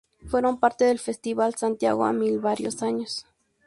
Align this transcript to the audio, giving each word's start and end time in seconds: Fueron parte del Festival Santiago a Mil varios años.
Fueron 0.25 0.59
parte 0.59 0.85
del 0.85 0.97
Festival 0.97 1.53
Santiago 1.53 2.05
a 2.05 2.11
Mil 2.11 2.39
varios 2.39 2.81
años. 2.81 3.27